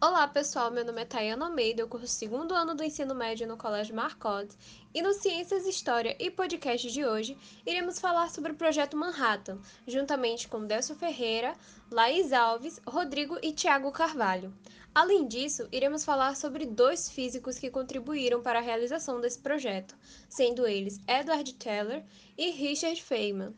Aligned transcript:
Olá 0.00 0.28
pessoal, 0.28 0.70
meu 0.70 0.84
nome 0.84 1.02
é 1.02 1.04
Tayana 1.04 1.46
Almeida, 1.46 1.82
eu 1.82 1.88
curso 1.88 2.06
o 2.06 2.08
segundo 2.08 2.54
ano 2.54 2.72
do 2.72 2.84
ensino 2.84 3.16
médio 3.16 3.48
no 3.48 3.56
Colégio 3.56 3.96
Marcotte 3.96 4.56
e 4.94 5.02
no 5.02 5.12
Ciências, 5.12 5.66
História 5.66 6.16
e 6.20 6.30
Podcast 6.30 6.88
de 6.88 7.04
hoje 7.04 7.36
iremos 7.66 7.98
falar 7.98 8.30
sobre 8.30 8.52
o 8.52 8.54
Projeto 8.54 8.96
Manhattan, 8.96 9.58
juntamente 9.88 10.46
com 10.46 10.64
Delcio 10.64 10.94
Ferreira, 10.94 11.52
Laís 11.90 12.32
Alves, 12.32 12.80
Rodrigo 12.86 13.40
e 13.42 13.52
Tiago 13.52 13.90
Carvalho. 13.90 14.54
Além 14.94 15.26
disso, 15.26 15.66
iremos 15.72 16.04
falar 16.04 16.36
sobre 16.36 16.64
dois 16.64 17.10
físicos 17.10 17.58
que 17.58 17.68
contribuíram 17.68 18.40
para 18.40 18.60
a 18.60 18.62
realização 18.62 19.20
desse 19.20 19.40
projeto, 19.40 19.96
sendo 20.28 20.64
eles 20.64 21.00
Edward 21.08 21.52
Teller 21.54 22.04
e 22.36 22.52
Richard 22.52 23.02
Feynman. 23.02 23.52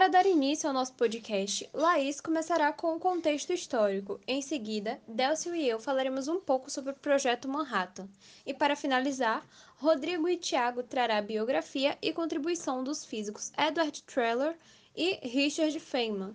Para 0.00 0.08
dar 0.08 0.24
início 0.24 0.66
ao 0.66 0.72
nosso 0.72 0.94
podcast, 0.94 1.68
Laís 1.74 2.22
começará 2.22 2.72
com 2.72 2.96
o 2.96 2.98
contexto 2.98 3.52
histórico. 3.52 4.18
Em 4.26 4.40
seguida, 4.40 4.98
Delcio 5.06 5.54
e 5.54 5.68
eu 5.68 5.78
falaremos 5.78 6.26
um 6.26 6.40
pouco 6.40 6.70
sobre 6.70 6.92
o 6.92 6.94
projeto 6.94 7.46
Manhattan. 7.46 8.08
E 8.46 8.54
para 8.54 8.74
finalizar, 8.74 9.44
Rodrigo 9.76 10.26
e 10.26 10.38
Tiago 10.38 10.82
trará 10.82 11.18
a 11.18 11.20
biografia 11.20 11.98
e 12.00 12.14
contribuição 12.14 12.82
dos 12.82 13.04
físicos 13.04 13.52
Edward 13.58 14.02
Teller 14.04 14.56
e 14.96 15.18
Richard 15.22 15.78
Feynman. 15.78 16.34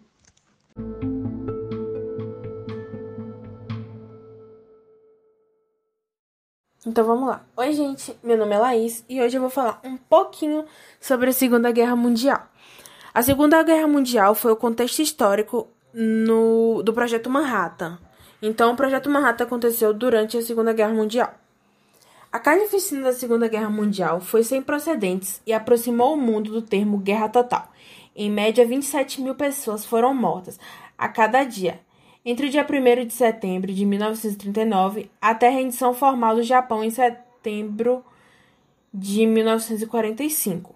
Então 6.86 7.04
vamos 7.04 7.28
lá. 7.28 7.44
Oi, 7.58 7.74
gente, 7.74 8.16
meu 8.22 8.38
nome 8.38 8.54
é 8.54 8.60
Laís 8.60 9.04
e 9.10 9.20
hoje 9.20 9.38
eu 9.38 9.42
vou 9.42 9.50
falar 9.50 9.82
um 9.84 9.98
pouquinho 9.98 10.68
sobre 11.02 11.32
a 11.32 11.34
Segunda 11.34 11.72
Guerra 11.72 11.96
Mundial. 11.96 12.48
A 13.16 13.22
Segunda 13.22 13.64
Guerra 13.64 13.88
Mundial 13.88 14.36
foi 14.36 14.52
o 14.52 14.58
contexto 14.58 15.02
histórico 15.02 15.70
no, 15.94 16.84
do 16.84 16.92
Projeto 16.92 17.30
Manhattan. 17.30 17.98
Então, 18.42 18.74
o 18.74 18.76
Projeto 18.76 19.10
Manhattan 19.10 19.46
aconteceu 19.46 19.94
durante 19.94 20.38
a 20.38 20.42
Segunda 20.42 20.74
Guerra 20.74 20.94
Mundial. 20.94 21.34
A 22.30 22.40
carnificina 22.40 23.04
da 23.04 23.14
Segunda 23.14 23.48
Guerra 23.48 23.70
Mundial 23.70 24.20
foi 24.20 24.44
sem 24.44 24.62
precedentes 24.62 25.42
e 25.48 25.54
aproximou 25.54 26.14
o 26.14 26.18
mundo 26.18 26.52
do 26.52 26.62
termo 26.62 26.98
guerra 26.98 27.30
total. 27.30 27.72
Em 28.14 28.30
média, 28.30 28.68
27 28.68 29.22
mil 29.22 29.34
pessoas 29.34 29.86
foram 29.86 30.14
mortas 30.14 30.60
a 30.98 31.08
cada 31.08 31.46
dia, 31.46 31.80
entre 32.26 32.48
o 32.48 32.50
dia 32.50 32.68
1 32.70 33.06
de 33.06 33.14
setembro 33.14 33.72
de 33.72 33.86
1939 33.86 35.10
até 35.22 35.48
a 35.48 35.52
rendição 35.52 35.94
formal 35.94 36.36
do 36.36 36.44
Japão 36.44 36.84
em 36.84 36.90
setembro 36.90 38.04
de 38.94 39.26
1945. 39.26 40.75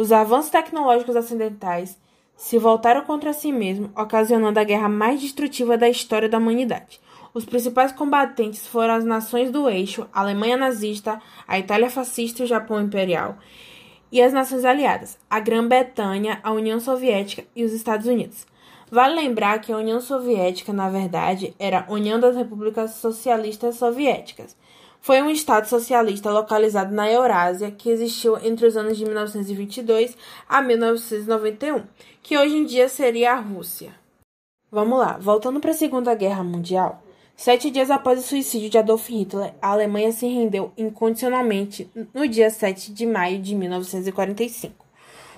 Os 0.00 0.12
avanços 0.12 0.50
tecnológicos 0.50 1.14
ocidentais 1.14 1.98
se 2.34 2.56
voltaram 2.56 3.04
contra 3.04 3.34
si 3.34 3.52
mesmos, 3.52 3.90
ocasionando 3.94 4.58
a 4.58 4.64
guerra 4.64 4.88
mais 4.88 5.20
destrutiva 5.20 5.76
da 5.76 5.90
história 5.90 6.26
da 6.26 6.38
humanidade. 6.38 6.98
Os 7.34 7.44
principais 7.44 7.92
combatentes 7.92 8.66
foram 8.66 8.94
as 8.94 9.04
nações 9.04 9.50
do 9.50 9.68
eixo, 9.68 10.08
a 10.10 10.20
Alemanha 10.20 10.56
nazista, 10.56 11.20
a 11.46 11.58
Itália 11.58 11.90
fascista 11.90 12.40
e 12.40 12.44
o 12.46 12.48
Japão 12.48 12.80
imperial, 12.80 13.36
e 14.10 14.22
as 14.22 14.32
nações 14.32 14.64
aliadas, 14.64 15.18
a 15.28 15.38
Grã-Bretanha, 15.38 16.40
a 16.42 16.50
União 16.50 16.80
Soviética 16.80 17.44
e 17.54 17.62
os 17.62 17.74
Estados 17.74 18.06
Unidos. 18.06 18.46
Vale 18.90 19.14
lembrar 19.14 19.60
que 19.60 19.70
a 19.70 19.76
União 19.76 20.00
Soviética, 20.00 20.72
na 20.72 20.88
verdade, 20.88 21.54
era 21.58 21.84
a 21.86 21.92
União 21.92 22.18
das 22.18 22.36
Repúblicas 22.36 22.92
Socialistas 22.92 23.74
Soviéticas, 23.74 24.56
foi 25.00 25.22
um 25.22 25.30
Estado 25.30 25.66
socialista 25.66 26.30
localizado 26.30 26.94
na 26.94 27.10
Eurásia 27.10 27.70
que 27.70 27.90
existiu 27.90 28.36
entre 28.44 28.66
os 28.66 28.76
anos 28.76 28.98
de 28.98 29.04
1922 29.04 30.16
a 30.48 30.60
1991, 30.60 31.84
que 32.22 32.36
hoje 32.36 32.56
em 32.56 32.64
dia 32.64 32.88
seria 32.88 33.32
a 33.32 33.40
Rússia. 33.40 33.94
Vamos 34.70 34.98
lá, 34.98 35.18
voltando 35.18 35.58
para 35.58 35.70
a 35.70 35.74
Segunda 35.74 36.14
Guerra 36.14 36.44
Mundial. 36.44 37.02
Sete 37.34 37.70
dias 37.70 37.90
após 37.90 38.20
o 38.20 38.22
suicídio 38.22 38.68
de 38.68 38.76
Adolf 38.76 39.08
Hitler, 39.08 39.54
a 39.62 39.68
Alemanha 39.68 40.12
se 40.12 40.26
rendeu 40.26 40.72
incondicionalmente 40.76 41.90
no 42.12 42.28
dia 42.28 42.50
7 42.50 42.92
de 42.92 43.06
maio 43.06 43.40
de 43.40 43.54
1945. 43.54 44.84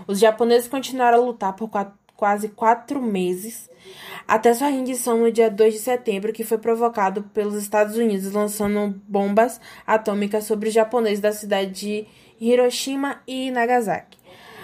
Os 0.08 0.18
japoneses 0.18 0.68
continuaram 0.68 1.18
a 1.22 1.24
lutar 1.24 1.54
por 1.54 1.70
quatro 1.70 1.94
quase 2.22 2.50
quatro 2.50 3.02
meses, 3.02 3.68
até 4.28 4.54
sua 4.54 4.68
rendição 4.68 5.18
no 5.18 5.32
dia 5.32 5.50
2 5.50 5.74
de 5.74 5.80
setembro, 5.80 6.32
que 6.32 6.44
foi 6.44 6.56
provocado 6.56 7.24
pelos 7.34 7.56
Estados 7.56 7.96
Unidos 7.96 8.32
lançando 8.32 8.94
bombas 9.08 9.60
atômicas 9.84 10.44
sobre 10.44 10.68
os 10.68 10.74
japoneses 10.74 11.18
da 11.18 11.32
cidade 11.32 11.72
de 11.72 12.06
Hiroshima 12.40 13.20
e 13.26 13.50
Nagasaki. 13.50 14.16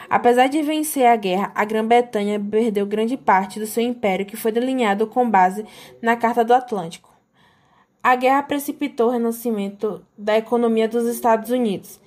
Apesar 0.08 0.46
de 0.46 0.62
vencer 0.62 1.04
a 1.06 1.16
guerra, 1.16 1.50
a 1.52 1.64
Grã-Bretanha 1.64 2.38
perdeu 2.38 2.86
grande 2.86 3.16
parte 3.16 3.58
do 3.58 3.66
seu 3.66 3.82
império, 3.82 4.24
que 4.24 4.36
foi 4.36 4.52
delineado 4.52 5.08
com 5.08 5.28
base 5.28 5.66
na 6.00 6.14
Carta 6.14 6.44
do 6.44 6.54
Atlântico. 6.54 7.12
A 8.00 8.14
guerra 8.14 8.44
precipitou 8.44 9.08
o 9.08 9.10
renascimento 9.10 10.00
da 10.16 10.38
economia 10.38 10.86
dos 10.86 11.08
Estados 11.08 11.50
Unidos 11.50 11.98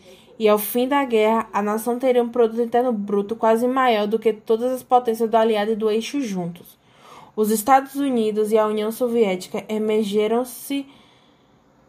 e 0.42 0.50
ao 0.50 0.58
fim 0.58 0.88
da 0.88 1.06
guerra, 1.06 1.48
a 1.54 1.62
nação 1.62 2.00
teria 2.00 2.24
um 2.24 2.28
produto 2.28 2.64
interno 2.64 2.92
bruto 2.92 3.36
quase 3.36 3.68
maior 3.68 4.08
do 4.08 4.18
que 4.18 4.34
todas 4.34 4.72
as 4.72 4.82
potências 4.82 5.30
do 5.30 5.38
aliado 5.38 5.74
e 5.74 5.76
do 5.76 5.88
eixo 5.88 6.20
juntos. 6.20 6.80
Os 7.36 7.52
Estados 7.52 7.94
Unidos 7.94 8.52
e 8.52 8.58
a 8.58 8.66
União 8.66 8.92
Soviética 8.92 9.64
emergeram-se 9.70 10.88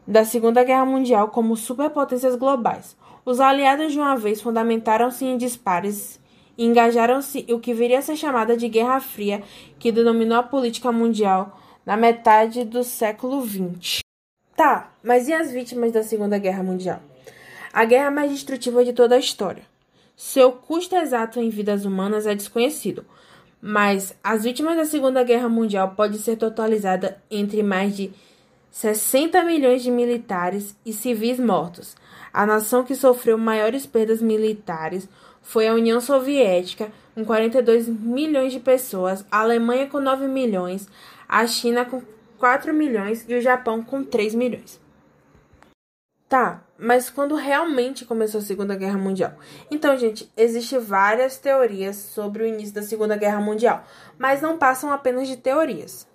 da 0.06 0.22
Segunda 0.26 0.62
Guerra 0.64 0.84
Mundial 0.84 1.28
como 1.28 1.56
superpotências 1.56 2.36
globais. 2.36 2.94
Os 3.24 3.40
aliados 3.40 3.90
de 3.90 3.98
uma 3.98 4.16
vez 4.16 4.42
fundamentaram-se 4.42 5.24
em 5.24 5.38
dispares 5.38 6.20
e 6.58 6.66
engajaram-se 6.66 7.46
o 7.48 7.58
que 7.58 7.72
viria 7.72 8.00
a 8.00 8.02
ser 8.02 8.16
chamada 8.16 8.54
de 8.54 8.68
Guerra 8.68 9.00
Fria, 9.00 9.42
que 9.78 9.90
denominou 9.90 10.36
a 10.36 10.42
política 10.42 10.92
mundial 10.92 11.58
na 11.86 11.96
metade 11.96 12.66
do 12.66 12.84
século 12.84 13.40
XX. 13.42 14.00
Tá, 14.54 14.92
mas 15.02 15.26
e 15.26 15.32
as 15.32 15.50
vítimas 15.50 15.90
da 15.90 16.02
Segunda 16.02 16.36
Guerra 16.36 16.62
Mundial? 16.62 17.00
A 17.72 17.84
guerra 17.84 18.10
mais 18.10 18.30
destrutiva 18.30 18.84
de 18.84 18.92
toda 18.92 19.14
a 19.14 19.18
história. 19.18 19.62
Seu 20.14 20.52
custo 20.52 20.94
exato 20.94 21.40
em 21.40 21.48
vidas 21.48 21.84
humanas 21.84 22.26
é 22.26 22.34
desconhecido, 22.34 23.04
mas 23.60 24.14
as 24.22 24.44
vítimas 24.44 24.76
da 24.76 24.84
Segunda 24.84 25.22
Guerra 25.22 25.48
Mundial 25.48 25.94
pode 25.96 26.18
ser 26.18 26.36
totalizada 26.36 27.22
entre 27.30 27.62
mais 27.62 27.96
de 27.96 28.12
60 28.70 29.42
milhões 29.44 29.82
de 29.82 29.90
militares 29.90 30.76
e 30.84 30.92
civis 30.92 31.38
mortos. 31.38 31.96
A 32.32 32.46
nação 32.46 32.84
que 32.84 32.94
sofreu 32.94 33.36
maiores 33.36 33.86
perdas 33.86 34.22
militares 34.22 35.08
foi 35.42 35.68
a 35.68 35.74
União 35.74 36.00
Soviética, 36.00 36.90
com 37.14 37.24
42 37.24 37.88
milhões 37.88 38.52
de 38.52 38.60
pessoas, 38.60 39.24
a 39.30 39.40
Alemanha 39.40 39.86
com 39.86 40.00
9 40.00 40.26
milhões, 40.26 40.88
a 41.28 41.46
China 41.46 41.84
com 41.84 42.02
4 42.38 42.72
milhões 42.72 43.24
e 43.28 43.34
o 43.34 43.40
Japão 43.40 43.82
com 43.82 44.02
3 44.02 44.34
milhões. 44.34 44.80
Tá, 46.28 46.62
mas 46.82 47.08
quando 47.08 47.36
realmente 47.36 48.04
começou 48.04 48.40
a 48.40 48.42
Segunda 48.42 48.74
Guerra 48.74 48.98
Mundial? 48.98 49.34
Então, 49.70 49.96
gente, 49.96 50.28
existem 50.36 50.80
várias 50.80 51.38
teorias 51.38 51.94
sobre 51.94 52.42
o 52.42 52.46
início 52.46 52.74
da 52.74 52.82
Segunda 52.82 53.16
Guerra 53.16 53.40
Mundial, 53.40 53.84
mas 54.18 54.42
não 54.42 54.58
passam 54.58 54.90
apenas 54.90 55.28
de 55.28 55.36
teorias. 55.36 56.08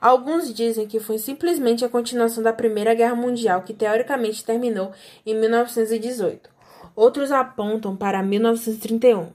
Alguns 0.00 0.54
dizem 0.54 0.86
que 0.86 1.00
foi 1.00 1.18
simplesmente 1.18 1.84
a 1.84 1.88
continuação 1.88 2.44
da 2.44 2.52
Primeira 2.52 2.94
Guerra 2.94 3.16
Mundial, 3.16 3.62
que 3.62 3.74
teoricamente 3.74 4.44
terminou 4.44 4.92
em 5.26 5.34
1918. 5.34 6.48
Outros 6.94 7.32
apontam 7.32 7.96
para 7.96 8.22
1931, 8.22 9.32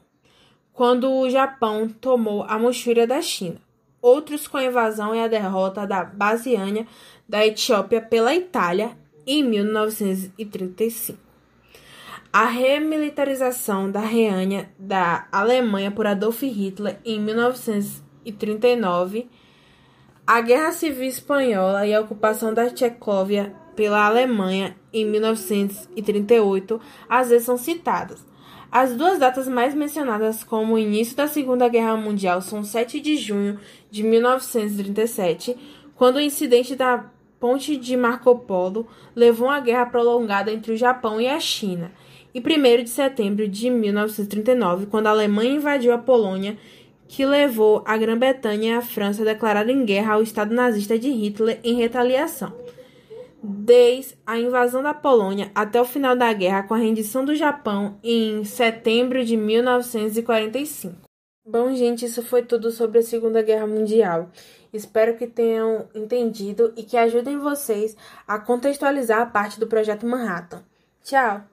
quando 0.72 1.12
o 1.12 1.30
Japão 1.30 1.90
tomou 1.90 2.44
a 2.44 2.58
Manchúria 2.58 3.06
da 3.06 3.22
China. 3.22 3.60
Outros 4.02 4.48
com 4.48 4.56
a 4.56 4.64
invasão 4.64 5.14
e 5.14 5.20
a 5.20 5.28
derrota 5.28 5.86
da 5.86 6.06
Basiânia 6.06 6.88
da 7.28 7.46
Etiópia 7.46 8.02
pela 8.02 8.34
Itália 8.34 8.96
em 9.30 9.42
1935. 9.44 11.18
A 12.34 12.46
remilitarização 12.46 13.92
da 13.92 14.00
Reânia 14.00 14.72
da 14.80 15.28
Alemanha 15.32 15.92
por 15.92 16.08
Adolf 16.08 16.42
Hitler 16.42 16.98
em 17.06 17.20
1939, 17.20 19.30
a 20.26 20.42
Guerra 20.42 20.72
Civil 20.72 21.08
Espanhola 21.08 21.86
e 21.86 21.94
a 21.94 22.02
ocupação 22.02 22.56
da 22.56 22.72
Tchecóvia 22.72 23.54
pela 23.76 24.04
Alemanha 24.04 24.76
em 24.92 25.06
1938 25.06 26.82
às 27.08 27.30
vezes 27.30 27.46
são 27.46 27.58
citadas. 27.58 28.26
As 28.72 28.96
duas 28.96 29.20
datas 29.20 29.48
mais 29.48 29.76
mencionadas 29.76 30.44
como 30.44 30.74
o 30.74 30.80
início 30.80 31.16
da 31.16 31.28
Segunda 31.28 31.68
Guerra 31.68 31.96
Mundial 31.98 32.42
são 32.42 32.64
7 32.64 33.00
de 33.00 33.16
junho 33.16 33.60
de 33.92 34.02
1937, 34.02 35.56
quando 35.96 36.16
o 36.16 36.22
incidente 36.22 36.76
da 36.76 37.12
ponte 37.40 37.78
de 37.78 37.96
Marco 37.96 38.36
Polo 38.40 38.88
levou 39.16 39.50
a 39.50 39.60
guerra 39.60 39.86
prolongada 39.86 40.52
entre 40.52 40.74
o 40.74 40.78
Japão 40.78 41.20
e 41.20 41.28
a 41.28 41.40
China, 41.40 41.92
e 42.34 42.40
1 42.40 42.84
de 42.84 42.90
setembro 42.90 43.48
de 43.48 43.70
1939, 43.70 44.86
quando 44.88 45.08
a 45.08 45.12
Alemanha 45.12 45.56
invadiu 45.56 45.94
a 45.94 45.98
Polônia, 45.98 46.58
que 47.08 47.26
levou 47.26 47.82
a 47.86 47.98
Grã-Bretanha 47.98 48.74
e 48.74 48.78
a 48.78 48.82
França 48.82 49.24
a 49.24 49.26
declararem 49.26 49.84
guerra 49.84 50.14
ao 50.14 50.22
Estado 50.22 50.54
nazista 50.54 50.98
de 50.98 51.10
Hitler 51.10 51.60
em 51.64 51.74
retaliação. 51.74 52.54
Desde 53.42 54.16
a 54.28 54.38
invasão 54.38 54.84
da 54.84 54.94
Polônia 54.94 55.50
até 55.56 55.82
o 55.82 55.86
final 55.86 56.16
da 56.16 56.32
guerra, 56.34 56.64
com 56.64 56.74
a 56.76 56.78
rendição 56.78 57.26
do 57.26 57.34
Japão 57.36 57.98
em 58.04 58.44
setembro 58.44 59.26
de 59.26 59.36
1945. 59.36 61.10
Bom, 61.48 61.74
gente, 61.74 62.06
isso 62.06 62.22
foi 62.22 62.44
tudo 62.44 62.70
sobre 62.70 63.00
a 63.00 63.02
Segunda 63.02 63.42
Guerra 63.42 63.66
Mundial. 63.66 64.30
Espero 64.72 65.18
que 65.18 65.28
tenham 65.28 65.88
entendido 65.94 66.74
e 66.78 66.84
que 66.84 66.98
ajudem 66.98 67.38
vocês 67.38 67.96
a 68.28 68.38
contextualizar 68.38 69.22
a 69.22 69.26
parte 69.26 69.60
do 69.60 69.68
projeto 69.68 70.06
Manhattan. 70.06 70.64
Tchau! 71.04 71.44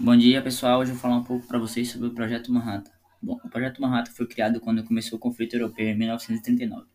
Bom 0.00 0.16
dia, 0.16 0.40
pessoal. 0.40 0.80
Hoje 0.80 0.92
eu 0.92 0.94
vou 0.94 1.02
falar 1.02 1.16
um 1.16 1.24
pouco 1.24 1.46
para 1.46 1.58
vocês 1.58 1.90
sobre 1.90 2.06
o 2.08 2.14
Projeto 2.14 2.52
Manhattan. 2.52 2.92
Bom, 3.20 3.38
o 3.44 3.48
Projeto 3.50 3.82
Manhattan 3.82 4.12
foi 4.12 4.26
criado 4.26 4.60
quando 4.60 4.84
começou 4.84 5.18
o 5.18 5.20
conflito 5.20 5.54
europeu 5.54 5.86
em 5.86 5.98
1939. 5.98 6.86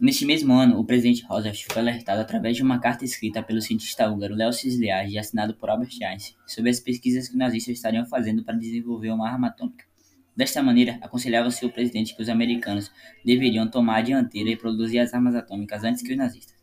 Neste 0.00 0.26
mesmo 0.26 0.52
ano, 0.52 0.78
o 0.78 0.84
presidente 0.84 1.24
Roosevelt 1.24 1.64
foi 1.70 1.80
alertado 1.80 2.20
através 2.20 2.56
de 2.56 2.62
uma 2.62 2.78
carta 2.78 3.04
escrita 3.04 3.42
pelo 3.42 3.60
cientista 3.60 4.10
húngaro 4.10 4.34
Leo 4.34 4.52
Szilárd 4.52 5.12
e 5.12 5.18
assinado 5.18 5.54
por 5.54 5.70
Albert 5.70 5.90
Einstein 6.02 6.36
sobre 6.46 6.70
as 6.70 6.80
pesquisas 6.80 7.26
que 7.26 7.34
os 7.34 7.38
nazistas 7.38 7.76
estariam 7.76 8.04
fazendo 8.04 8.44
para 8.44 8.56
desenvolver 8.56 9.10
uma 9.10 9.28
arma 9.28 9.48
atômica. 9.48 9.84
Desta 10.36 10.62
maneira, 10.62 10.98
aconselhava-se 11.00 11.64
o 11.64 11.70
presidente 11.70 12.14
que 12.14 12.22
os 12.22 12.28
americanos 12.28 12.90
deveriam 13.24 13.68
tomar 13.70 13.98
a 13.98 14.02
dianteira 14.02 14.50
e 14.50 14.56
produzir 14.56 14.98
as 14.98 15.14
armas 15.14 15.34
atômicas 15.34 15.84
antes 15.84 16.02
que 16.02 16.10
os 16.10 16.18
nazistas. 16.18 16.56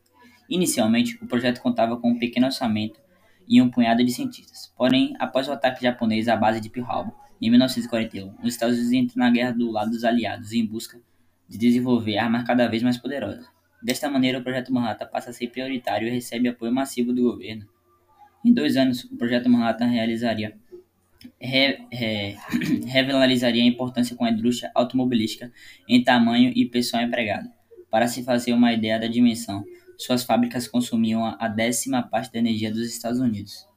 Inicialmente, 0.50 1.18
o 1.22 1.28
projeto 1.28 1.62
contava 1.62 1.98
com 1.98 2.12
um 2.12 2.20
pequeno 2.20 2.48
orçamento 2.48 3.00
e 3.48 3.62
um 3.62 3.70
punhado 3.70 4.04
de 4.04 4.12
cientistas. 4.12 4.74
Porém, 4.78 5.14
após 5.20 5.48
o 5.48 5.52
ataque 5.52 5.82
japonês 5.82 6.28
à 6.28 6.36
base 6.36 6.60
de 6.60 6.70
Pearl 6.70 6.92
Harbor, 6.92 7.14
em 7.42 7.50
1941, 7.50 8.36
os 8.44 8.54
Estados 8.54 8.76
Unidos 8.76 8.94
entram 8.94 9.24
na 9.24 9.32
guerra 9.32 9.52
do 9.52 9.72
lado 9.72 9.92
dos 9.92 10.04
aliados 10.04 10.52
em 10.52 10.66
busca 10.66 11.02
de 11.52 11.58
desenvolver 11.58 12.18
armas 12.18 12.46
cada 12.48 12.66
vez 12.68 12.82
mais 12.82 12.98
poderosas. 12.98 13.46
Desta 13.84 14.10
maneira, 14.10 14.40
o 14.40 14.44
Projeto 14.44 14.72
Manhattan 14.72 15.08
passa 15.08 15.32
a 15.32 15.34
ser 15.34 15.48
prioritário 15.48 16.08
e 16.08 16.12
recebe 16.12 16.48
apoio 16.48 16.72
massivo 16.72 17.12
do 17.12 17.24
governo. 17.24 17.68
Em 18.46 18.54
dois 18.54 18.78
anos, 18.78 19.04
o 19.04 19.18
Projeto 19.18 19.50
Manhattan 19.50 19.88
realizaria 19.88 20.56
re, 21.40 21.86
re, 21.92 22.38
revelarizaria 22.88 23.64
a 23.64 23.66
importância 23.66 24.16
com 24.16 24.24
a 24.24 24.32
indústria 24.32 24.72
automobilística 24.74 25.52
em 25.90 26.02
tamanho 26.02 26.54
e 26.56 26.66
pessoal 26.66 27.04
empregado. 27.04 27.50
Para 27.90 28.08
se 28.08 28.24
fazer 28.24 28.54
uma 28.54 28.72
ideia 28.72 28.98
da 28.98 29.08
dimensão, 29.08 29.66
suas 29.98 30.24
fábricas 30.24 30.70
consumiam 30.70 31.36
a 31.38 31.48
décima 31.50 32.02
parte 32.02 32.32
da 32.32 32.40
energia 32.40 32.72
dos 32.72 32.88
Estados 32.88 33.20
Unidos. 33.20 33.68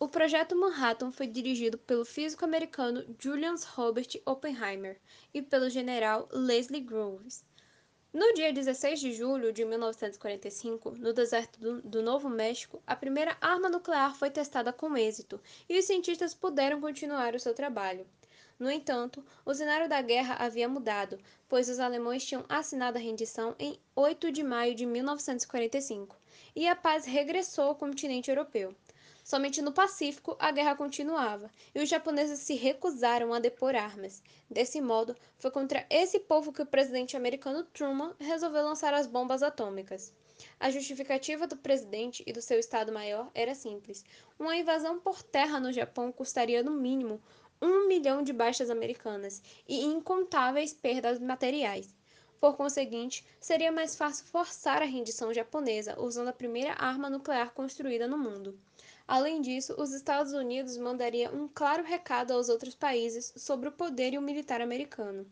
O 0.00 0.06
projeto 0.06 0.54
Manhattan 0.54 1.10
foi 1.10 1.26
dirigido 1.26 1.76
pelo 1.76 2.04
físico 2.04 2.44
americano 2.44 3.04
Julius 3.18 3.64
Robert 3.64 4.06
Oppenheimer 4.24 4.96
e 5.34 5.42
pelo 5.42 5.68
general 5.68 6.28
Leslie 6.30 6.80
Groves. 6.80 7.44
No 8.12 8.32
dia 8.32 8.52
16 8.52 9.00
de 9.00 9.12
julho 9.12 9.52
de 9.52 9.64
1945, 9.64 10.92
no 10.92 11.12
deserto 11.12 11.58
do, 11.58 11.82
do, 11.82 12.00
Novo 12.00 12.28
México, 12.28 12.80
a 12.86 12.94
primeira 12.94 13.36
arma 13.40 13.68
nuclear 13.68 14.14
foi 14.14 14.30
testada 14.30 14.72
com 14.72 14.96
êxito 14.96 15.40
e 15.68 15.76
os 15.76 15.84
cientistas 15.84 16.32
puderam 16.32 16.80
continuar 16.80 17.34
o 17.34 17.40
seu 17.40 17.52
trabalho. 17.52 18.06
No 18.56 18.70
entanto, 18.70 19.24
o 19.44 19.52
cenário 19.52 19.88
da 19.88 20.00
guerra 20.00 20.36
havia 20.38 20.68
mudado, 20.68 21.18
pois 21.48 21.68
os 21.68 21.80
alemães 21.80 22.24
tinham 22.24 22.44
assinado 22.48 22.98
a 22.98 23.00
rendição 23.00 23.56
em 23.58 23.76
8 23.96 24.30
de 24.30 24.44
maio 24.44 24.76
de 24.76 24.86
1945 24.86 26.16
e 26.54 26.68
a 26.68 26.76
paz 26.76 27.04
regressou 27.04 27.64
ao 27.64 27.74
continente 27.74 28.30
europeu. 28.30 28.72
Somente 29.28 29.60
no 29.60 29.72
Pacífico 29.72 30.34
a 30.38 30.50
guerra 30.50 30.74
continuava 30.74 31.50
e 31.74 31.82
os 31.82 31.88
japoneses 31.90 32.38
se 32.38 32.54
recusaram 32.54 33.34
a 33.34 33.38
depor 33.38 33.76
armas. 33.76 34.22
Desse 34.48 34.80
modo, 34.80 35.14
foi 35.36 35.50
contra 35.50 35.84
esse 35.90 36.18
povo 36.18 36.50
que 36.50 36.62
o 36.62 36.66
presidente 36.66 37.14
americano 37.14 37.62
Truman 37.62 38.14
resolveu 38.18 38.64
lançar 38.64 38.94
as 38.94 39.06
bombas 39.06 39.42
atômicas. 39.42 40.14
A 40.58 40.70
justificativa 40.70 41.46
do 41.46 41.58
presidente 41.58 42.24
e 42.26 42.32
do 42.32 42.40
seu 42.40 42.58
Estado-Maior 42.58 43.30
era 43.34 43.54
simples: 43.54 44.02
uma 44.38 44.56
invasão 44.56 44.98
por 44.98 45.22
terra 45.22 45.60
no 45.60 45.74
Japão 45.74 46.10
custaria 46.10 46.62
no 46.62 46.70
mínimo 46.70 47.20
um 47.60 47.86
milhão 47.86 48.22
de 48.22 48.32
baixas 48.32 48.70
americanas 48.70 49.42
e 49.68 49.84
incontáveis 49.84 50.72
perdas 50.72 51.18
materiais. 51.18 51.94
Por 52.40 52.56
conseguinte, 52.56 53.26
seria 53.38 53.70
mais 53.70 53.94
fácil 53.94 54.24
forçar 54.24 54.80
a 54.80 54.86
rendição 54.86 55.34
japonesa 55.34 56.00
usando 56.00 56.28
a 56.28 56.32
primeira 56.32 56.72
arma 56.78 57.10
nuclear 57.10 57.52
construída 57.52 58.08
no 58.08 58.16
mundo. 58.16 58.58
Além 59.08 59.40
disso, 59.40 59.74
os 59.78 59.94
Estados 59.94 60.34
Unidos 60.34 60.76
mandariam 60.76 61.34
um 61.34 61.48
claro 61.48 61.82
recado 61.82 62.34
aos 62.34 62.50
outros 62.50 62.74
países 62.74 63.32
sobre 63.38 63.70
o 63.70 63.72
poderio 63.72 64.20
militar 64.20 64.60
americano. 64.60 65.26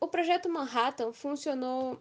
O 0.00 0.08
projeto 0.08 0.48
Manhattan 0.48 1.12
funcionou 1.12 2.00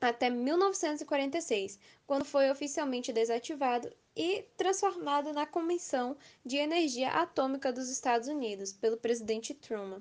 até 0.00 0.30
1946, 0.30 1.76
quando 2.06 2.24
foi 2.24 2.48
oficialmente 2.52 3.12
desativado 3.12 3.92
e 4.14 4.44
transformado 4.56 5.32
na 5.32 5.44
Comissão 5.44 6.16
de 6.46 6.56
Energia 6.56 7.08
Atômica 7.10 7.72
dos 7.72 7.88
Estados 7.90 8.28
Unidos 8.28 8.72
pelo 8.72 8.96
presidente 8.96 9.52
Truman. 9.54 10.00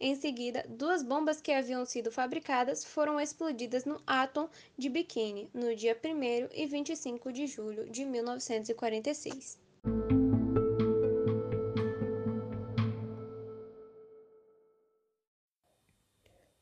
Em 0.00 0.14
seguida, 0.14 0.64
duas 0.68 1.02
bombas 1.02 1.40
que 1.40 1.52
haviam 1.52 1.84
sido 1.84 2.10
fabricadas 2.10 2.84
foram 2.84 3.20
explodidas 3.20 3.84
no 3.84 4.00
Atom 4.06 4.48
de 4.76 4.88
Bikini 4.88 5.50
no 5.52 5.76
dia 5.76 5.96
1 6.02 6.48
e 6.54 6.66
25 6.66 7.32
de 7.32 7.46
julho 7.46 7.88
de 7.90 8.04
1946. 8.04 9.58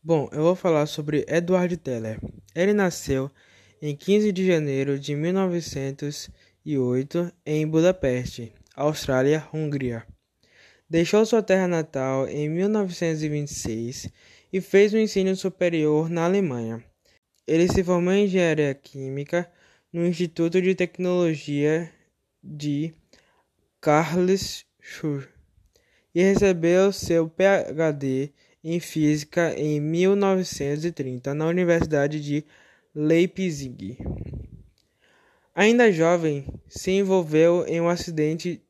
Bom, 0.02 0.28
eu 0.32 0.42
vou 0.42 0.54
falar 0.54 0.86
sobre 0.86 1.26
Edward 1.28 1.76
Teller. 1.76 2.18
Ele 2.54 2.72
nasceu 2.72 3.30
em 3.82 3.94
15 3.94 4.32
de 4.32 4.46
janeiro 4.46 4.98
de 4.98 5.14
1908 5.14 7.30
em 7.44 7.68
Budapeste, 7.68 8.54
Austrália-Hungria. 8.74 10.06
Deixou 10.90 11.26
sua 11.26 11.42
terra 11.42 11.68
natal 11.68 12.26
em 12.28 12.48
1926 12.48 14.08
e 14.50 14.58
fez 14.58 14.94
o 14.94 14.98
ensino 14.98 15.36
superior 15.36 16.08
na 16.08 16.24
Alemanha. 16.24 16.82
Ele 17.46 17.68
se 17.68 17.84
formou 17.84 18.14
em 18.14 18.24
engenharia 18.24 18.74
química 18.74 19.50
no 19.92 20.06
Instituto 20.06 20.62
de 20.62 20.74
Tecnologia 20.74 21.92
de 22.42 22.94
Karlsruhe 23.82 25.28
e 26.14 26.22
recebeu 26.22 26.90
seu 26.90 27.28
PhD 27.28 28.32
em 28.64 28.80
física 28.80 29.52
em 29.58 29.80
1930 29.80 31.34
na 31.34 31.46
Universidade 31.46 32.18
de 32.18 32.46
Leipzig. 32.94 33.98
Ainda 35.54 35.92
jovem, 35.92 36.46
se 36.66 36.92
envolveu 36.92 37.66
em 37.66 37.78
um 37.78 37.90
acidente 37.90 38.62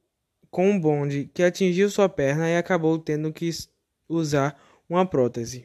com 0.51 0.71
um 0.71 0.81
bonde 0.81 1.31
que 1.33 1.43
atingiu 1.43 1.91
sua 1.91 2.09
perna 2.09 2.49
e 2.49 2.57
acabou 2.57 2.99
tendo 2.99 3.33
que 3.33 3.51
usar 4.09 4.61
uma 4.89 5.05
prótese. 5.05 5.65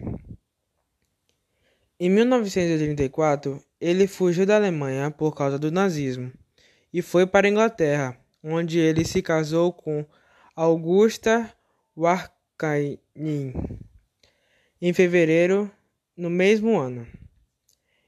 Em 2.00 2.10
1934, 2.10 3.64
ele 3.80 4.08
fugiu 4.08 4.46
da 4.46 4.56
Alemanha 4.56 5.10
por 5.12 5.34
causa 5.36 5.58
do 5.58 5.72
nazismo 5.72 6.32
e 6.94 7.02
foi 7.02 7.26
para 7.26 7.48
a 7.48 7.50
Inglaterra, 7.50 8.18
onde 8.44 8.80
ele 8.80 9.06
se 9.06 9.22
casou 9.22 9.72
com 9.72 10.06
Augusta 10.56 11.52
Warkanin 11.96 13.54
em 14.82 14.92
fevereiro 14.92 15.72
no 16.16 16.30
mesmo 16.30 16.78
ano. 16.78 17.08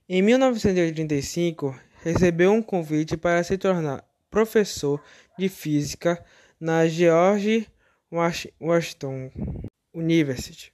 Em 0.09 0.21
1985, 0.21 1.79
recebeu 2.03 2.51
um 2.51 2.61
convite 2.61 3.15
para 3.15 3.43
se 3.43 3.57
tornar 3.57 4.03
professor 4.29 5.01
de 5.39 5.47
física 5.47 6.23
na 6.59 6.87
George 6.87 7.67
Washington 8.11 9.31
University, 9.93 10.71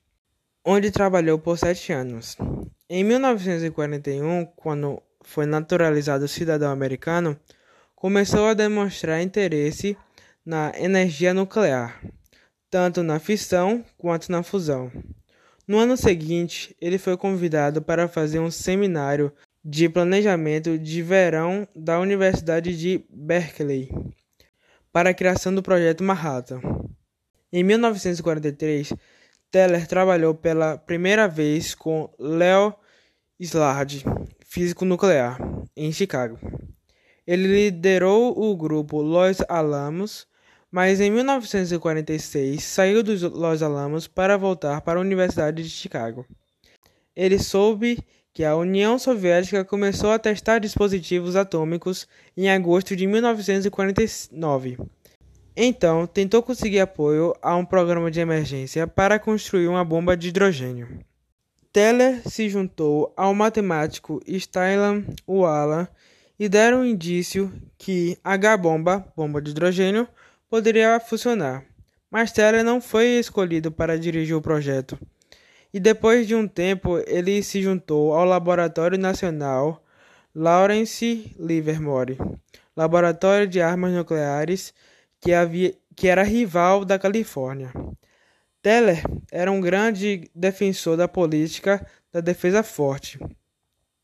onde 0.66 0.92
trabalhou 0.92 1.40
por 1.40 1.58
sete 1.58 1.92
anos. 1.92 2.38
Em 2.90 3.04
1941, 3.04 4.46
quando 4.56 5.02
foi 5.24 5.46
naturalizado 5.46 6.28
cidadão 6.28 6.72
americano, 6.72 7.40
começou 7.96 8.48
a 8.48 8.54
demonstrar 8.54 9.22
interesse 9.22 9.98
na 10.46 10.72
energia 10.78 11.34
nuclear, 11.34 12.02
tanto 12.70 13.04
na 13.04 13.20
fissão 13.20 13.84
quanto 13.98 14.32
na 14.32 14.44
fusão. 14.44 14.92
No 15.68 15.78
ano 15.78 15.96
seguinte, 15.96 16.76
ele 16.82 16.98
foi 16.98 17.16
convidado 17.16 17.82
para 17.82 18.08
fazer 18.08 18.40
um 18.40 18.52
seminário 18.52 19.32
de 19.64 19.88
planejamento 19.88 20.78
de 20.78 21.02
verão 21.02 21.68
da 21.76 22.00
Universidade 22.00 22.76
de 22.78 23.06
Berkeley 23.10 23.90
para 24.92 25.12
a 25.12 25.14
criação 25.14 25.54
do 25.54 25.64
projeto 25.64 26.04
Manhattan. 26.04 26.62
Em 27.52 27.64
1943, 27.64 28.94
Teller 29.50 29.88
trabalhou 29.88 30.34
pela 30.34 30.78
primeira 30.78 31.28
vez 31.28 31.76
com 31.76 32.10
Leo 32.18 32.74
Szilard, 33.40 34.04
físico 34.46 34.86
nuclear, 34.86 35.38
em 35.76 35.92
Chicago. 35.92 36.40
Ele 37.26 37.48
liderou 37.48 38.38
o 38.38 38.56
grupo 38.56 39.02
Los 39.02 39.38
Alamos, 39.48 40.28
mas 40.72 41.00
em 41.00 41.12
1946 41.12 42.64
saiu 42.64 43.04
dos 43.04 43.22
Los 43.22 43.62
Alamos 43.62 44.08
para 44.08 44.38
voltar 44.38 44.82
para 44.82 45.00
a 45.00 45.02
Universidade 45.02 45.64
de 45.64 45.70
Chicago. 45.70 46.26
Ele 47.16 47.38
soube 47.38 48.00
que 48.34 48.44
a 48.44 48.56
União 48.56 48.98
Soviética 48.98 49.66
começou 49.66 50.12
a 50.12 50.20
testar 50.20 50.60
dispositivos 50.60 51.36
atômicos 51.36 52.08
em 52.36 52.50
agosto 52.50 52.96
de 52.96 53.06
1949. 53.06 54.78
Então, 55.56 56.08
tentou 56.08 56.42
conseguir 56.42 56.80
apoio 56.80 57.36
a 57.42 57.56
um 57.56 57.66
programa 57.66 58.10
de 58.10 58.22
emergência 58.22 58.88
para 58.88 59.20
construir 59.20 59.68
uma 59.68 59.84
bomba 59.84 60.16
de 60.16 60.30
hidrogênio. 60.30 60.88
Teller 61.74 62.22
se 62.28 62.50
juntou 62.50 63.14
ao 63.16 63.34
matemático 63.34 64.22
Stylian 64.26 65.06
Walla 65.28 65.90
e 66.40 66.48
deram 66.48 66.82
um 66.82 66.86
indício 66.86 67.52
que 67.78 68.18
H-bomba, 68.24 69.06
bomba 69.16 69.42
de 69.42 69.52
hidrogênio, 69.52 70.08
poderia 70.50 71.00
funcionar. 71.00 71.66
Mas 72.10 72.32
Teller 72.32 72.64
não 72.64 72.82
foi 72.82 73.20
escolhido 73.20 73.72
para 73.72 74.00
dirigir 74.00 74.36
o 74.36 74.42
projeto. 74.42 74.98
E 75.74 75.80
depois 75.80 76.28
de 76.28 76.36
um 76.36 76.48
tempo, 76.48 76.98
ele 77.08 77.42
se 77.42 77.62
juntou 77.62 78.14
ao 78.14 78.26
Laboratório 78.26 78.98
Nacional 78.98 79.84
Lawrence 80.34 81.36
Livermore, 81.38 82.18
laboratório 82.76 83.48
de 83.48 83.62
armas 83.62 83.92
nucleares 83.94 84.74
que, 85.20 85.34
havia, 85.34 85.74
que 85.96 86.08
era 86.08 86.24
rival 86.24 86.86
da 86.86 86.98
Califórnia. 86.98 87.72
Teller 88.62 89.04
era 89.32 89.52
um 89.52 89.60
grande 89.60 90.30
defensor 90.36 90.96
da 90.96 91.08
política 91.08 91.86
da 92.12 92.22
defesa 92.22 92.64
forte 92.64 93.20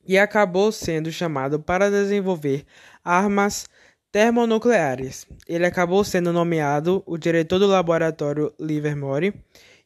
e 0.07 0.17
acabou 0.17 0.71
sendo 0.71 1.11
chamado 1.11 1.59
para 1.59 1.91
desenvolver 1.91 2.65
armas 3.03 3.67
termonucleares. 4.11 5.27
Ele 5.47 5.65
acabou 5.65 6.03
sendo 6.03 6.31
nomeado 6.31 7.03
o 7.05 7.17
diretor 7.17 7.59
do 7.59 7.67
laboratório 7.67 8.53
Livermore 8.59 9.33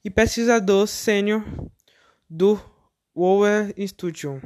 e 0.04 0.10
pesquisador 0.10 0.88
sênior 0.88 1.44
do 2.30 2.60
Weller 3.16 3.74
Institution. 3.78 4.40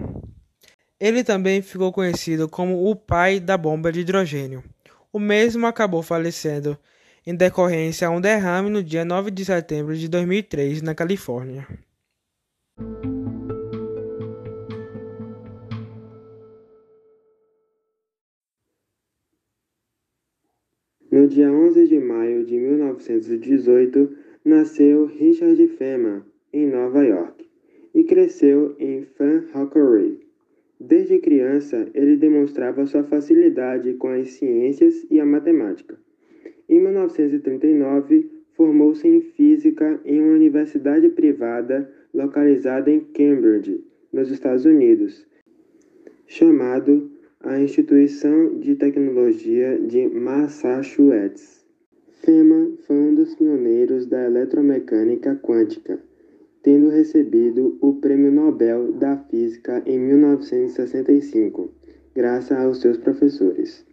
Ele 0.99 1.23
também 1.23 1.61
ficou 1.61 1.91
conhecido 1.91 2.47
como 2.47 2.89
o 2.89 2.95
pai 2.95 3.39
da 3.39 3.57
bomba 3.57 3.91
de 3.91 4.01
hidrogênio. 4.01 4.63
O 5.11 5.19
mesmo 5.19 5.67
acabou 5.67 6.01
falecendo 6.01 6.77
em 7.25 7.35
decorrência 7.35 8.07
a 8.07 8.11
um 8.11 8.21
derrame 8.21 8.69
no 8.69 8.83
dia 8.83 9.03
9 9.03 9.31
de 9.31 9.45
setembro 9.45 9.95
de 9.95 10.07
2003 10.07 10.81
na 10.81 10.93
Califórnia. 10.93 11.67
No 21.11 21.27
dia 21.27 21.49
11 21.49 21.87
de 21.87 21.99
maio 21.99 22.45
de 22.45 22.55
1918, 22.57 24.24
nasceu 24.45 25.07
Richard 25.07 25.67
Feynman, 25.69 26.21
em 26.53 26.67
Nova 26.67 27.03
York, 27.03 27.45
e 27.95 28.03
cresceu 28.03 28.75
em 28.77 29.01
Fan 29.01 29.43
Hockery. 29.53 30.19
Desde 30.79 31.17
criança, 31.17 31.89
ele 31.95 32.15
demonstrava 32.15 32.85
sua 32.85 33.03
facilidade 33.03 33.95
com 33.95 34.09
as 34.09 34.29
ciências 34.33 35.05
e 35.09 35.19
a 35.19 35.25
matemática. 35.25 35.97
Em 36.69 36.79
1939, 36.79 38.29
formou-se 38.53 39.07
em 39.07 39.21
física 39.21 39.99
em 40.05 40.21
uma 40.21 40.33
universidade 40.33 41.09
privada 41.09 41.91
localizada 42.13 42.91
em 42.91 42.99
Cambridge, 42.99 43.83
nos 44.13 44.29
Estados 44.29 44.65
Unidos, 44.65 45.25
chamado 46.27 47.11
a 47.39 47.59
Instituição 47.59 48.59
de 48.59 48.75
Tecnologia 48.75 49.79
de 49.79 50.07
Massachusetts. 50.07 51.64
Feynman 52.25 52.75
foi 52.87 52.95
um 52.95 53.13
dos 53.13 53.35
pioneiros 53.35 54.07
da 54.07 54.25
eletromecânica 54.25 55.35
quântica, 55.35 55.99
tendo 56.63 56.89
recebido 56.89 57.77
o 57.79 57.93
Prêmio 57.97 58.31
Nobel 58.31 58.93
da 58.93 59.15
Física 59.15 59.83
em 59.85 59.99
1965, 59.99 61.69
graças 62.15 62.57
aos 62.57 62.81
seus 62.81 62.97
professores. 62.97 63.85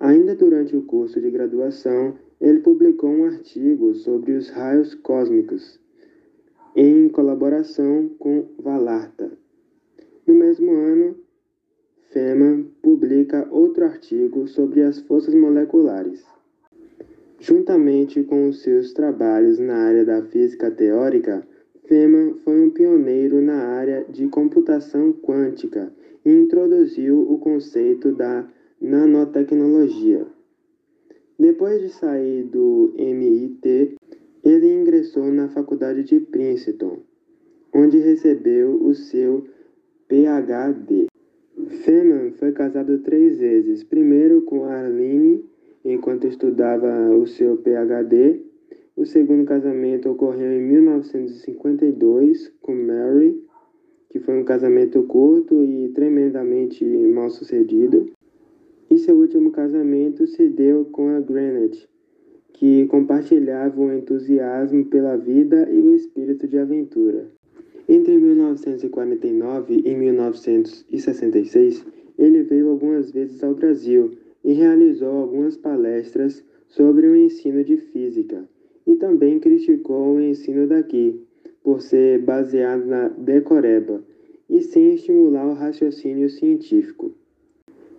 Ainda 0.00 0.34
durante 0.34 0.76
o 0.76 0.82
curso 0.82 1.20
de 1.20 1.30
graduação, 1.30 2.16
ele 2.40 2.58
publicou 2.58 3.08
um 3.08 3.24
artigo 3.24 3.94
sobre 3.94 4.32
os 4.32 4.48
raios 4.48 4.96
cósmicos, 4.96 5.78
em 6.74 7.08
colaboração 7.08 8.10
com 8.18 8.48
Valarta. 8.58 9.30
No 10.26 10.34
mesmo 10.34 10.72
ano, 10.72 11.14
Feynman 12.08 12.64
publica 12.82 13.46
outro 13.48 13.84
artigo 13.84 14.48
sobre 14.48 14.82
as 14.82 14.98
forças 14.98 15.36
moleculares. 15.36 16.39
Juntamente 17.40 18.22
com 18.22 18.50
os 18.50 18.60
seus 18.60 18.92
trabalhos 18.92 19.58
na 19.58 19.74
área 19.74 20.04
da 20.04 20.22
física 20.22 20.70
teórica, 20.70 21.42
Feynman 21.86 22.34
foi 22.44 22.60
um 22.60 22.68
pioneiro 22.68 23.40
na 23.40 23.56
área 23.56 24.04
de 24.10 24.28
computação 24.28 25.10
quântica 25.10 25.90
e 26.22 26.30
introduziu 26.30 27.18
o 27.18 27.38
conceito 27.38 28.12
da 28.12 28.46
nanotecnologia. 28.78 30.26
Depois 31.38 31.80
de 31.80 31.88
sair 31.88 32.42
do 32.44 32.92
MIT, 32.98 33.96
ele 34.44 34.74
ingressou 34.74 35.32
na 35.32 35.48
Faculdade 35.48 36.04
de 36.04 36.20
Princeton, 36.20 36.98
onde 37.72 37.96
recebeu 37.96 38.74
o 38.84 38.94
seu 38.94 39.46
PhD. 40.06 41.06
Feynman 41.84 42.32
foi 42.32 42.52
casado 42.52 42.98
três 42.98 43.38
vezes, 43.38 43.82
primeiro 43.82 44.42
com 44.42 44.66
Arlene, 44.66 45.42
enquanto 45.84 46.26
estudava 46.26 47.10
o 47.16 47.26
seu 47.26 47.56
PhD. 47.56 48.40
O 48.96 49.04
segundo 49.06 49.44
casamento 49.44 50.10
ocorreu 50.10 50.52
em 50.52 50.60
1952 50.60 52.52
com 52.60 52.74
Mary, 52.74 53.42
que 54.10 54.18
foi 54.18 54.38
um 54.38 54.44
casamento 54.44 55.02
curto 55.04 55.62
e 55.62 55.88
tremendamente 55.90 56.84
mal 56.84 57.30
sucedido. 57.30 58.06
E 58.90 58.98
seu 58.98 59.16
último 59.16 59.50
casamento 59.52 60.26
se 60.26 60.48
deu 60.48 60.84
com 60.86 61.08
a 61.10 61.20
Granite, 61.20 61.88
que 62.52 62.86
compartilhava 62.86 63.80
o 63.80 63.92
entusiasmo 63.92 64.84
pela 64.86 65.16
vida 65.16 65.70
e 65.70 65.80
o 65.80 65.94
espírito 65.94 66.48
de 66.48 66.58
aventura. 66.58 67.30
Entre 67.88 68.18
1949 68.18 69.82
e 69.84 69.94
1966, 69.94 71.86
ele 72.18 72.42
veio 72.42 72.68
algumas 72.70 73.10
vezes 73.10 73.42
ao 73.42 73.54
Brasil 73.54 74.10
e 74.44 74.52
realizou 74.52 75.10
algumas 75.10 75.56
palestras 75.56 76.44
sobre 76.66 77.06
o 77.06 77.16
ensino 77.16 77.62
de 77.64 77.76
física, 77.76 78.48
e 78.86 78.96
também 78.96 79.38
criticou 79.38 80.14
o 80.14 80.20
ensino 80.20 80.66
daqui, 80.66 81.20
por 81.62 81.80
ser 81.80 82.20
baseado 82.22 82.86
na 82.86 83.08
decoreba 83.08 84.02
e 84.48 84.60
sem 84.62 84.94
estimular 84.94 85.46
o 85.46 85.54
raciocínio 85.54 86.28
científico. 86.28 87.14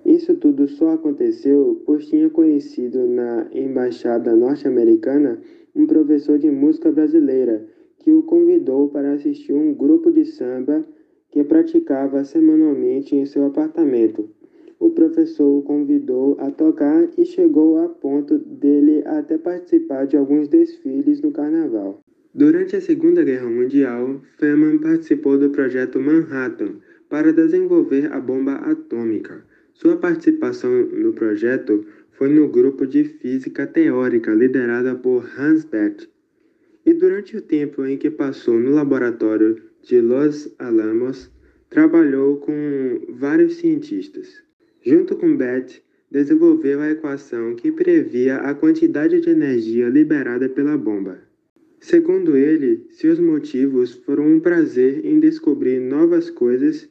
Isso 0.05 0.35
tudo 0.35 0.67
só 0.67 0.89
aconteceu 0.89 1.81
pois 1.85 2.07
tinha 2.07 2.29
conhecido 2.29 3.07
na 3.07 3.47
embaixada 3.53 4.35
norte-americana 4.35 5.39
um 5.75 5.85
professor 5.85 6.37
de 6.37 6.49
música 6.49 6.91
brasileira 6.91 7.67
que 7.99 8.11
o 8.11 8.23
convidou 8.23 8.89
para 8.89 9.13
assistir 9.13 9.53
um 9.53 9.73
grupo 9.73 10.11
de 10.11 10.25
samba 10.25 10.85
que 11.29 11.43
praticava 11.43 12.23
semanalmente 12.23 13.15
em 13.15 13.25
seu 13.25 13.45
apartamento. 13.45 14.27
O 14.81 14.89
professor 14.89 15.59
o 15.59 15.61
convidou 15.61 16.35
a 16.39 16.49
tocar 16.49 17.07
e 17.15 17.23
chegou 17.23 17.77
a 17.77 17.87
ponto 17.87 18.39
dele 18.39 19.03
até 19.05 19.37
participar 19.37 20.07
de 20.07 20.17
alguns 20.17 20.47
desfiles 20.47 21.21
no 21.21 21.31
carnaval. 21.31 22.01
Durante 22.33 22.75
a 22.75 22.81
Segunda 22.81 23.23
Guerra 23.23 23.47
Mundial, 23.47 24.19
Feynman 24.39 24.79
participou 24.79 25.37
do 25.37 25.51
projeto 25.51 25.99
Manhattan 25.99 26.77
para 27.07 27.31
desenvolver 27.31 28.11
a 28.11 28.19
bomba 28.19 28.53
atômica. 28.55 29.45
Sua 29.71 29.97
participação 29.97 30.71
no 30.87 31.13
projeto 31.13 31.85
foi 32.13 32.29
no 32.29 32.49
grupo 32.49 32.87
de 32.87 33.03
física 33.03 33.67
teórica 33.67 34.33
liderada 34.33 34.95
por 34.95 35.29
Hans 35.37 35.63
Bethe, 35.63 36.09
e 36.83 36.91
durante 36.91 37.37
o 37.37 37.41
tempo 37.43 37.85
em 37.85 37.99
que 37.99 38.09
passou 38.09 38.59
no 38.59 38.71
laboratório 38.71 39.61
de 39.83 40.01
Los 40.01 40.51
Alamos, 40.57 41.29
trabalhou 41.69 42.37
com 42.37 42.53
vários 43.09 43.57
cientistas. 43.57 44.41
Junto 44.83 45.15
com 45.15 45.35
Bethe, 45.35 45.81
desenvolveu 46.09 46.81
a 46.81 46.91
equação 46.91 47.55
que 47.55 47.71
previa 47.71 48.37
a 48.37 48.53
quantidade 48.53 49.21
de 49.21 49.29
energia 49.29 49.87
liberada 49.87 50.49
pela 50.49 50.77
bomba. 50.77 51.19
Segundo 51.79 52.35
ele, 52.35 52.85
seus 52.89 53.19
motivos 53.19 53.93
foram 53.93 54.27
um 54.27 54.39
prazer 54.39 55.05
em 55.05 55.19
descobrir 55.19 55.79
novas 55.79 56.29
coisas 56.29 56.89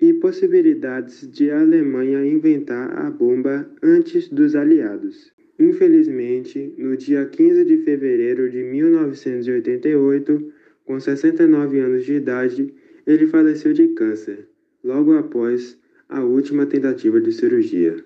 e 0.00 0.12
possibilidades 0.14 1.28
de 1.30 1.50
a 1.50 1.60
Alemanha 1.60 2.24
inventar 2.24 2.98
a 2.98 3.10
bomba 3.10 3.70
antes 3.82 4.28
dos 4.28 4.54
aliados. 4.54 5.32
Infelizmente, 5.58 6.74
no 6.76 6.96
dia 6.96 7.24
15 7.24 7.64
de 7.64 7.78
fevereiro 7.78 8.50
de 8.50 8.62
1988, 8.62 10.52
com 10.84 10.98
69 10.98 11.78
anos 11.78 12.04
de 12.04 12.14
idade, 12.14 12.74
ele 13.06 13.26
faleceu 13.26 13.72
de 13.72 13.88
câncer, 13.88 14.48
logo 14.82 15.12
após 15.12 15.78
a 16.12 16.20
última 16.20 16.66
tentativa 16.66 17.18
de 17.20 17.32
cirurgia. 17.32 18.04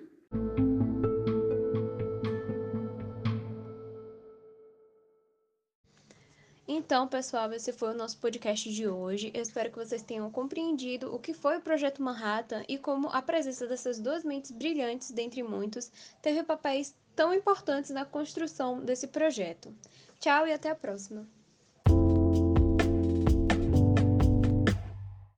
Então, 6.65 7.05
pessoal, 7.05 7.51
esse 7.51 7.73
foi 7.73 7.89
o 7.89 7.93
nosso 7.93 8.17
podcast 8.17 8.71
de 8.71 8.87
hoje. 8.87 9.29
Eu 9.33 9.41
espero 9.41 9.69
que 9.69 9.77
vocês 9.77 10.01
tenham 10.01 10.31
compreendido 10.31 11.13
o 11.13 11.19
que 11.19 11.33
foi 11.33 11.57
o 11.57 11.61
Projeto 11.61 12.01
Manhattan 12.01 12.63
e 12.67 12.77
como 12.77 13.09
a 13.09 13.21
presença 13.21 13.67
dessas 13.67 13.99
duas 13.99 14.23
mentes 14.23 14.51
brilhantes, 14.51 15.11
dentre 15.11 15.43
muitos, 15.43 15.91
teve 16.21 16.43
papéis 16.43 16.95
tão 17.13 17.33
importantes 17.33 17.91
na 17.91 18.05
construção 18.05 18.79
desse 18.79 19.07
projeto. 19.07 19.73
Tchau 20.19 20.47
e 20.47 20.53
até 20.53 20.69
a 20.69 20.75
próxima! 20.75 21.36